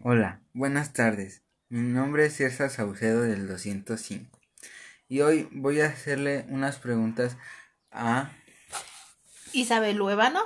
[0.00, 1.42] Hola, buenas tardes.
[1.68, 4.38] Mi nombre es César Saucedo del 205
[5.08, 7.36] y hoy voy a hacerle unas preguntas
[7.90, 8.30] a
[9.52, 10.40] Isabel Luevano.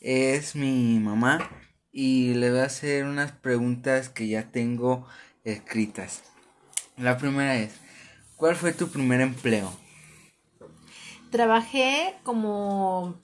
[0.00, 1.50] Es mi mamá
[1.92, 5.06] y le voy a hacer unas preguntas que ya tengo
[5.44, 6.22] escritas.
[6.98, 7.80] La primera es,
[8.36, 9.72] ¿cuál fue tu primer empleo?
[11.30, 13.18] Trabajé como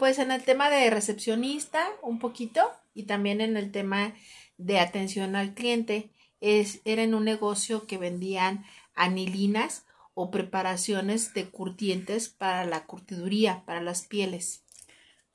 [0.00, 2.62] pues en el tema de recepcionista un poquito
[2.94, 4.14] y también en el tema
[4.56, 6.10] de atención al cliente.
[6.40, 9.84] Es, era en un negocio que vendían anilinas
[10.14, 14.64] o preparaciones de curtientes para la curtiduría, para las pieles.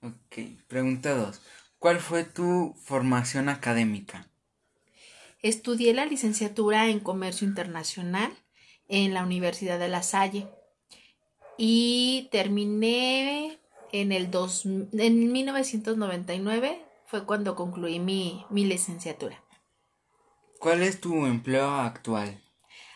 [0.02, 1.40] Ok, pregunta 2.
[1.78, 4.28] ¿Cuál fue tu formación académica?
[5.44, 8.34] Estudié la licenciatura en Comercio Internacional
[8.88, 10.48] en la Universidad de La Salle
[11.56, 13.60] y terminé
[14.02, 19.44] en el dos, en 1999 fue cuando concluí mi, mi licenciatura.
[20.60, 22.42] ¿Cuál es tu empleo actual?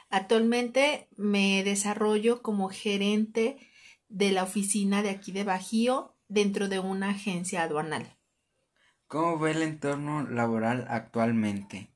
[0.09, 3.57] Actualmente me desarrollo como gerente
[4.07, 8.17] de la oficina de aquí de Bajío dentro de una agencia aduanal.
[9.07, 11.89] ¿Cómo ve el entorno laboral actualmente?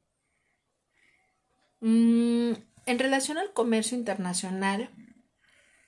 [1.80, 2.54] Mm,
[2.86, 4.90] en relación al comercio internacional,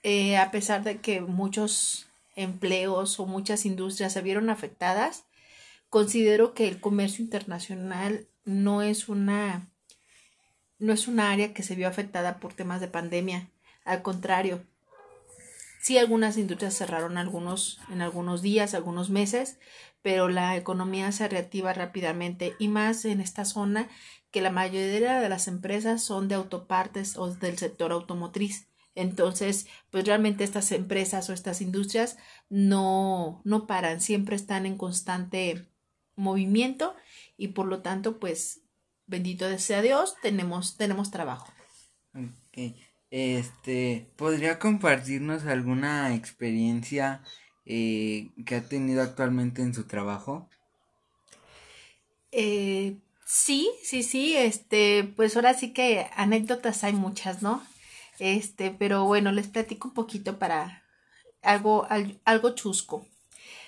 [0.02, 5.24] eh, a pesar de que muchos empleos o muchas industrias se vieron afectadas,
[5.90, 9.68] considero que el comercio internacional no es una
[10.78, 13.48] no es una área que se vio afectada por temas de pandemia.
[13.84, 14.62] Al contrario,
[15.80, 19.58] sí algunas industrias cerraron algunos en algunos días, algunos meses,
[20.02, 23.88] pero la economía se reactiva rápidamente y más en esta zona
[24.30, 28.68] que la mayoría de las empresas son de autopartes o del sector automotriz.
[28.96, 32.16] Entonces, pues realmente estas empresas o estas industrias
[32.48, 35.68] no, no paran, siempre están en constante
[36.16, 36.96] movimiento
[37.36, 38.62] y por lo tanto, pues,
[39.06, 41.52] bendito sea Dios, tenemos, tenemos trabajo.
[42.14, 42.74] Ok.
[43.10, 47.22] Este, ¿podría compartirnos alguna experiencia
[47.66, 50.48] eh, que ha tenido actualmente en su trabajo?
[52.32, 52.96] Eh,
[53.26, 57.62] sí, sí, sí, este, pues ahora sí que anécdotas hay muchas, ¿no?
[58.18, 60.82] Este, pero bueno, les platico un poquito para
[61.42, 61.86] algo,
[62.24, 63.06] algo chusco.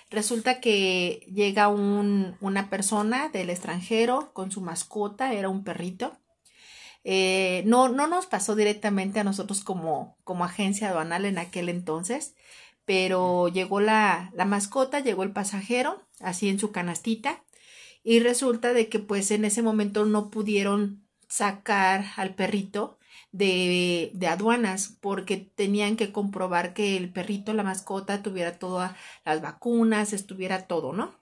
[0.09, 6.17] Resulta que llega un, una persona del extranjero con su mascota, era un perrito.
[7.03, 12.35] Eh, no, no nos pasó directamente a nosotros como, como agencia aduanal en aquel entonces,
[12.85, 17.43] pero llegó la, la mascota, llegó el pasajero, así en su canastita,
[18.03, 22.98] y resulta de que pues en ese momento no pudieron sacar al perrito
[23.31, 29.41] de, de, aduanas porque tenían que comprobar que el perrito, la mascota, tuviera todas las
[29.41, 31.13] vacunas, estuviera todo, ¿no?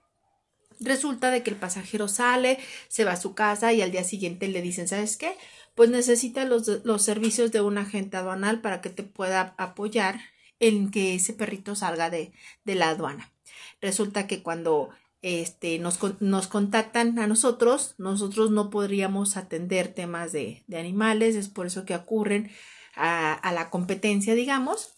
[0.80, 4.48] Resulta de que el pasajero sale, se va a su casa y al día siguiente
[4.48, 5.36] le dicen, ¿sabes qué?
[5.74, 10.20] Pues necesita los, los servicios de un agente aduanal para que te pueda apoyar
[10.60, 12.32] en que ese perrito salga de,
[12.64, 13.32] de la aduana.
[13.80, 14.90] Resulta que cuando
[15.22, 21.48] este, nos, nos, contactan a nosotros, nosotros no podríamos atender temas de, de animales, es
[21.48, 22.50] por eso que ocurren
[22.94, 24.94] a, a, la competencia, digamos.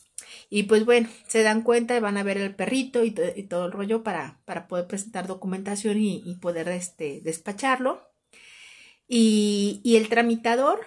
[0.50, 3.72] Y pues bueno, se dan cuenta y van a ver el perrito y, todo el
[3.72, 8.02] rollo para, para poder presentar documentación y, y poder este, despacharlo.
[9.08, 10.81] Y, y, el tramitador,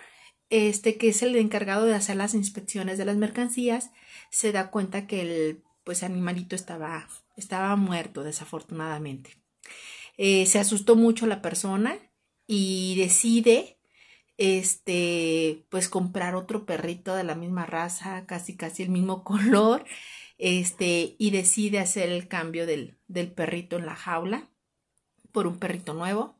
[0.49, 3.91] este, que es el encargado de hacer las inspecciones de las mercancías,
[4.29, 9.37] se da cuenta que el pues animalito estaba estaba muerto desafortunadamente.
[10.17, 11.97] Eh, se asustó mucho la persona
[12.47, 13.77] y decide
[14.37, 19.85] este pues comprar otro perrito de la misma raza, casi casi el mismo color,
[20.37, 24.49] este y decide hacer el cambio del, del perrito en la jaula
[25.31, 26.35] por un perrito nuevo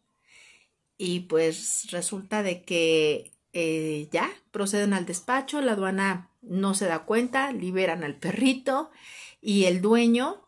[0.97, 7.05] y pues resulta de que eh, ya proceden al despacho, la aduana no se da
[7.05, 8.91] cuenta, liberan al perrito
[9.41, 10.41] y el dueño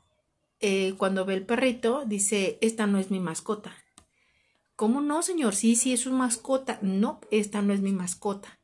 [0.59, 3.75] eh, cuando ve el perrito, dice, esta no es mi mascota.
[4.75, 5.56] ¿Cómo no, señor?
[5.56, 6.80] Sí, sí, es su mascota.
[6.81, 8.59] No, esta no es mi mascota.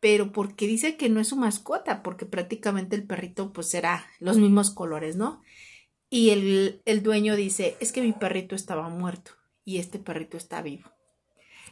[0.00, 2.02] Pero ¿por qué dice que no es su mascota?
[2.02, 5.42] Porque prácticamente el perrito pues será los mismos colores, ¿no?
[6.10, 9.32] Y el, el dueño dice, es que mi perrito estaba muerto
[9.64, 10.90] y este perrito está vivo.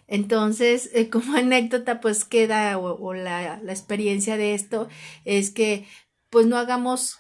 [0.09, 4.89] Entonces, eh, como anécdota, pues queda, o, o la, la, experiencia de esto
[5.25, 5.87] es que,
[6.31, 7.19] pues no hagamos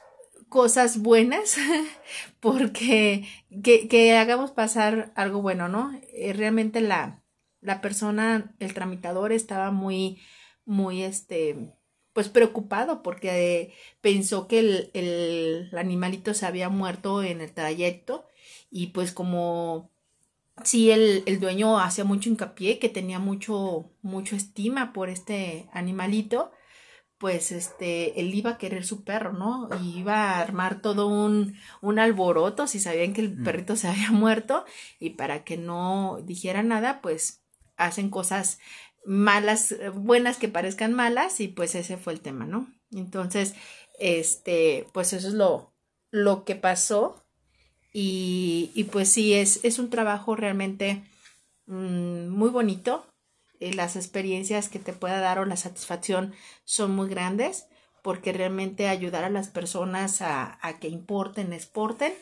[0.52, 1.56] cosas buenas
[2.40, 3.26] porque
[3.64, 5.99] que, que, hagamos pasar algo bueno, ¿no?
[6.12, 7.25] Eh, realmente la,
[7.62, 10.20] la persona, el tramitador estaba muy,
[10.66, 11.72] muy, este,
[12.12, 13.72] pues preocupado porque
[14.02, 18.28] pensó que el, el, animalito se había muerto en el trayecto
[18.70, 19.90] y pues como
[20.64, 26.52] sí el, el dueño hacía mucho hincapié, que tenía mucho, mucho estima por este animalito,
[27.23, 29.69] pues este, él iba a querer su perro, ¿no?
[29.81, 33.45] Y iba a armar todo un, un alboroto si sabían que el Mm.
[33.45, 34.65] perrito se había muerto
[34.99, 37.41] y para que no dijera nada, pues
[37.77, 38.59] hacen cosas
[39.07, 42.67] malas, eh, buenas que parezcan malas y pues ese fue el tema, ¿no?
[42.91, 43.55] Entonces,
[44.01, 45.73] este, pues eso es lo,
[46.11, 47.23] lo que pasó
[47.93, 51.05] y, y pues sí, es, es un trabajo realmente
[51.67, 53.07] mm, muy bonito.
[53.62, 57.69] Eh, las experiencias que te pueda dar o la satisfacción son muy grandes
[58.03, 62.12] porque realmente ayudar a las personas a, que importen, exporten,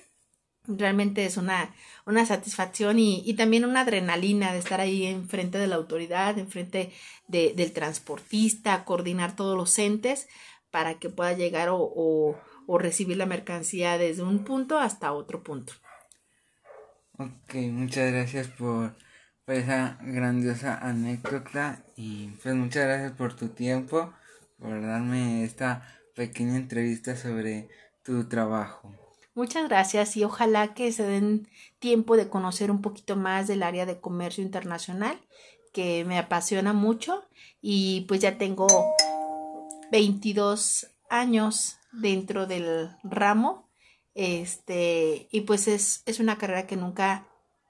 [0.66, 5.66] realmente es una, una satisfacción y, y también una adrenalina de estar ahí enfrente de
[5.66, 6.92] la autoridad, enfrente
[7.26, 10.28] de, del transportista, coordinar todos los entes
[10.70, 15.42] para que pueda llegar o, o, o recibir la mercancía desde un punto hasta otro
[15.42, 15.72] punto.
[17.18, 18.94] Ok, muchas gracias por,
[19.44, 24.12] por esa grandiosa anécdota y pues muchas gracias por tu tiempo,
[24.58, 27.68] por darme esta pequeña entrevista sobre
[28.02, 28.94] tu trabajo.
[29.34, 31.48] Muchas gracias y ojalá que se den
[31.78, 35.18] tiempo de conocer un poquito más del área de comercio internacional
[35.72, 37.24] que me apasiona mucho
[37.62, 38.66] y pues ya tengo
[39.92, 43.68] 22 años dentro del ramo
[44.14, 47.26] este y pues es, es una carrera que nunca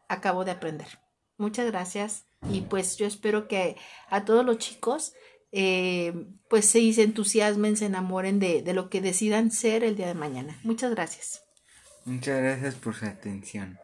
[0.08, 0.99] acabo de aprender.
[1.40, 3.76] Muchas gracias y pues yo espero que
[4.10, 5.14] a todos los chicos
[5.52, 6.12] eh,
[6.50, 10.60] pues se, entusiasmen, se enamoren de, de lo que decidan ser el día de mañana.
[10.64, 11.42] Muchas gracias.
[12.04, 13.78] Muchas gracias por su atención.